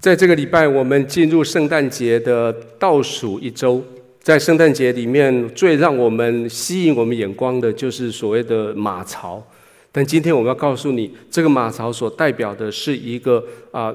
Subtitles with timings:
[0.00, 3.84] 在这个礼拜，我们进入圣诞节的倒数一周。
[4.22, 9.46] 在圣诞节里面，最让我们吸引我们眼光的就是所谓的马槽。
[9.92, 13.94] 但今天我们要告诉你，这个马槽所代表的是一个啊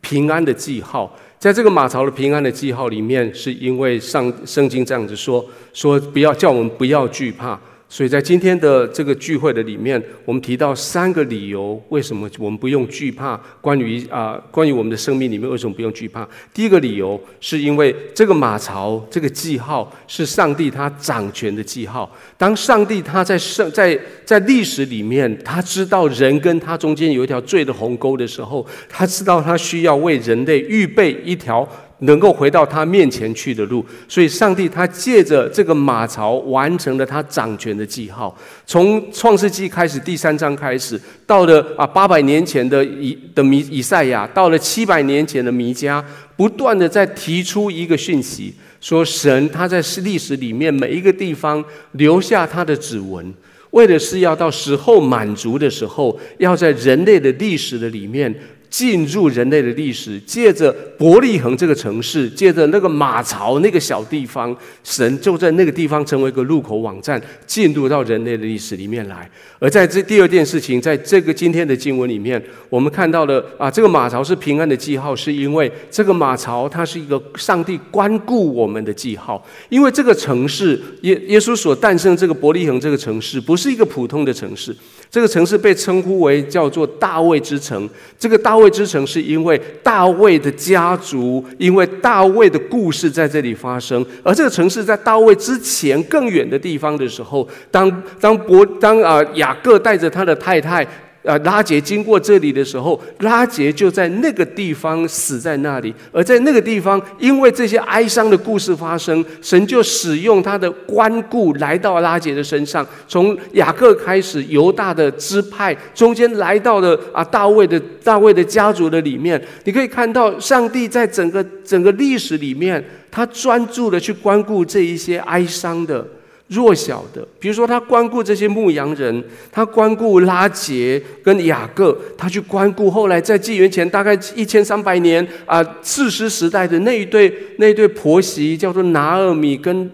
[0.00, 1.18] 平安的记号。
[1.40, 7.60] 在这个马槽的平安的记号里面，是因为上圣经这样子说：说不要叫我们不要惧怕。
[7.92, 13.36] 所以在今天的这个聚会的里面，我们提到三个理由，为什么我们不用惧怕？
[13.60, 16.26] 关于啊，关于我们的生命里面为什么不用惧怕？
[16.54, 22.08] 第一个理由是因为这个马槽这个记号是上帝他掌权的记号。
[22.38, 31.68] 当上帝他在圣在在历史里面，他知道人跟他中间有一条罪的鸿沟的时候，他知道他需要为人类预备一条。
[32.00, 38.36] 能够回到他面前去的路，所以上帝他借着这个马槽完成了他掌权的记号。
[38.66, 46.02] 从创世纪开始，第三章开始，到了啊八百年前的以的弥以赛亚，到了七百年前的弥迦，
[46.36, 53.34] 不断的在提出一个讯息，说神他在历史里面每一个地方留下他的指纹，
[53.72, 58.34] 为的是要到时候满足的时候，要在人类的历史的里面。
[58.70, 69.28] 进入人类的历史，借着伯利恒这个城市，借着那个马槽那个小地方，神就在那个地方成为一个入口网站，进入到人类的历史里面来。
[69.58, 79.44] 而在这第二件事情，在这个今天的经文里面，我们看到了啊，这个马槽是平安的记号，是因为这个马槽它是一个上帝关顾我们的记号。
[79.68, 84.74] 因为这个城市耶耶稣所诞生这个伯利恒这个城市，不是一个普通的城市。
[85.10, 87.88] 这个城市被称呼为叫做大卫之城。
[88.18, 94.06] 这个大卫之城是因为大卫的家族，因为大卫的故事在这里发生。
[94.22, 100.86] 而这个城市在大卫之前更远的地方的时候，当当伯当啊雅各带着他的太太。
[101.22, 105.94] 啊，拉杰经过这里的时候，拉杰就在那个地方死在那里。
[106.12, 112.86] 而在那个地方，因为这些哀伤的故事发生，神就使用他的关顾来到拉杰的身上。
[113.06, 119.40] 从雅各开始，犹大的支派中间来到了啊大卫的大卫的家族的里面。
[119.64, 126.06] 你可以看到，上帝在整个整个历史里面，他专注的去关顾这一些哀伤的。
[126.50, 139.88] 弱小的，比如说他关顾这些牧羊人，他关顾拉杰跟雅各，他去关顾后来在纪元前大概一千三百年啊，四师时代的那一对那一对婆媳，叫做拿尔米跟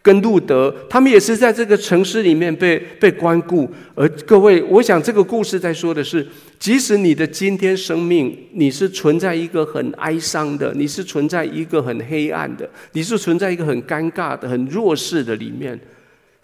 [0.00, 3.68] 跟路德，他们也是在这个城市里面被被关顾。
[3.96, 6.24] 而各位，我想这个故事在说的是，
[6.60, 15.76] 即使你的今天生命你是存在一个很哀伤的，你是存在一个很黑暗的，你是存在一个很尴尬的、很弱势的里面。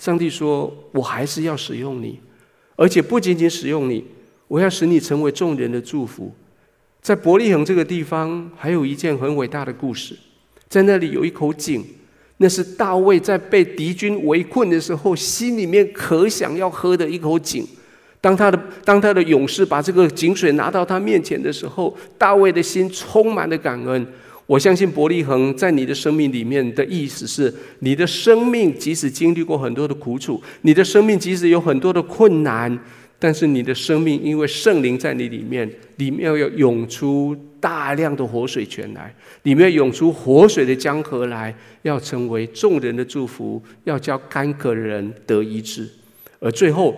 [0.03, 2.19] 上帝说：“我还是要使用你，
[2.75, 4.05] 而且不仅仅使用你，
[4.49, 6.35] 我要使你成为众人的祝福。”
[7.01, 10.17] 在伯利恒这个地方，还有一件很伟大的故事，
[10.69, 11.85] 在那里有一口井，
[12.39, 17.65] 那是大卫在被敌军围困的时候，心里面可想要喝的一口井。
[18.21, 24.05] 当他的当他的勇士把这个井水拿到他面前的时候，大卫的心充满了感恩。
[24.53, 32.79] 我相信伯利恒在你的生命里面的意思是，你的生命即使经历过很多的苦楚，你的生命即使有很多的困难，
[33.19, 39.15] 但是你的生命因为圣灵在你里面，里面要涌出大量的活水泉来，
[39.45, 45.89] 里面涌出活水的江河来，要成为众人的祝福，要叫干渴的人得医治。
[46.41, 46.95] 而最后，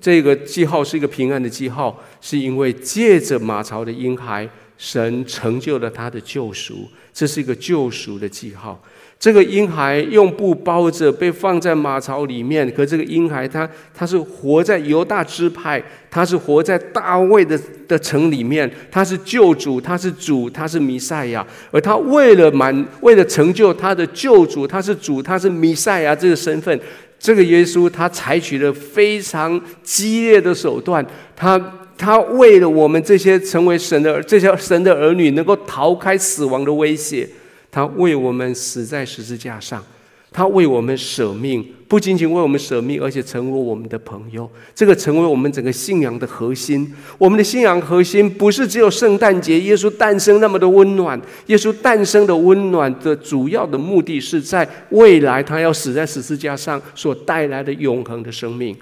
[0.00, 4.50] 这个记号是一个平安的记号，是因为借着马槽的婴孩。
[4.78, 8.82] 神成就了他的救赎，这是一个救赎的记号。
[9.18, 12.70] 这个婴孩用布包着，被放在马槽里面。
[12.70, 21.44] 可这个婴孩，他他是活在犹大支派，他是活在大卫的的城里面，他是救主，他是主，他是弥赛亚。
[21.70, 26.78] 而他为了满，为了成就他的救主，他是主，他是弥赛亚这个身份，
[27.18, 31.04] 这个耶稣他采取了非常激烈的手段，
[31.34, 31.58] 他。
[31.98, 37.28] 他为了我们这些成为神的这些神的儿女，能够逃开死亡的威胁，
[37.70, 39.82] 他为我们死在十字架上，
[40.30, 44.50] 他为我们舍命，不仅仅为我们舍命，而且成为我们的朋友。
[44.74, 46.94] 这个成为我们整个信仰的核心。
[47.16, 58.76] 我们的信仰核心不是只有圣诞节耶稣诞生那么的温暖，耶稣诞生的温暖的主要的目的是在未来他要死在十字架上所带来的永恒的生命。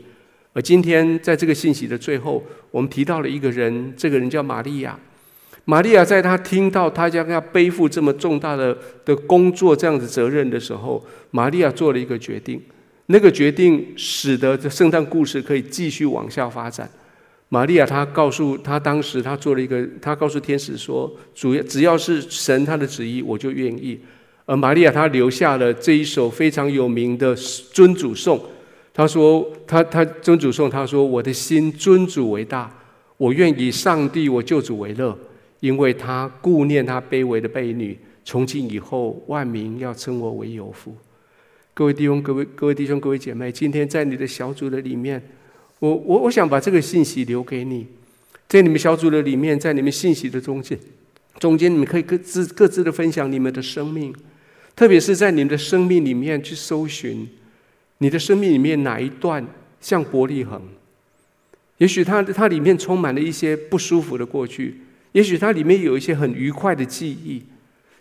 [0.55, 4.99] 而今天在这个信息的最后，我们提到了一个人，这个人叫玛利亚。
[5.65, 12.63] 玛利亚在她听到她将要背负这么重大的的工作这样子责任的时候，玛利亚做了一个决定。
[13.07, 16.89] 那个决定使得这圣诞故事可以继续往下发展。
[17.49, 23.99] 玛利亚她告诉她当时她做了一个，她告诉天使说：“主要只要是神他的旨意，我就愿意。”
[24.47, 28.41] 而玛利亚她留下了这一首非常有名的尊主颂。
[28.95, 32.73] 他说：“他他尊主颂，他说我的心尊主为大，
[33.17, 35.19] 我愿以上帝我救主为乐，
[35.59, 37.99] 因为他顾念他卑微的婢女。
[38.25, 40.97] 从今以后，万民要称我为有福。”
[41.75, 45.21] 各位弟兄、各位各位弟兄、各位姐妹，今天在你的小组的里面。
[45.81, 47.85] 我我我想把这个信息留给你，
[48.47, 50.79] 在你们小组的里面，在你们信息的中间，
[51.41, 54.15] 中间你们可以各自各自的分享你们的生命，
[54.77, 57.29] 特别是在你们的生命里面去搜寻，
[57.99, 59.47] 你的生命里面哪一段
[59.81, 60.61] 像伯利恒？
[61.79, 64.81] 也许它它里面充满了一些不舒服的过去，
[65.13, 67.43] 也许它里面有一些很愉快的记忆，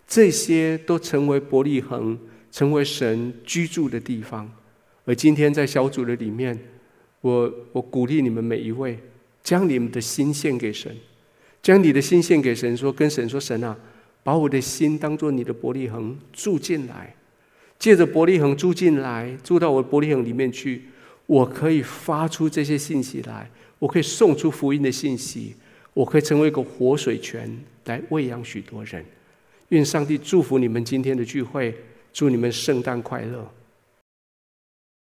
[0.06, 2.18] 这些都成为伯利恒，
[2.52, 4.50] 成为神居住的地方。
[5.04, 6.58] 而今天在小组的里面。
[7.24, 8.98] 我我鼓励你们每一位，
[9.42, 10.94] 将你们的心献给神，
[11.62, 13.74] 将你的心献给神，说跟神说，神啊，
[14.22, 17.16] 把我的心当做你的伯利恒住进来，
[17.84, 20.84] 借着伯利恒住进来，住到我伯利恒里面去，
[21.26, 23.46] 我可以发出这些信息来，
[23.78, 25.54] 我可以送出福音的信息，
[25.92, 27.46] 我可以成为一个活水泉
[27.84, 29.04] 来喂养许多人。
[29.68, 31.76] 愿上帝祝福你们今天的聚会，
[32.10, 33.46] 祝你们圣诞快乐。